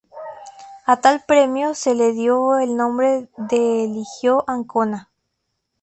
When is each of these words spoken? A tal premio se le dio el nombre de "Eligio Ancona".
A 0.87 0.99
tal 0.99 1.21
premio 1.27 1.75
se 1.75 1.93
le 1.93 2.11
dio 2.13 2.57
el 2.57 2.75
nombre 2.75 3.29
de 3.37 3.83
"Eligio 3.83 4.43
Ancona". 4.47 5.11